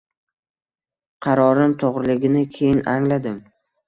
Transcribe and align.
Qarorim 1.25 1.75
to‘g‘riligini 1.83 2.41
keyin 2.57 2.81
angladim. 2.95 3.37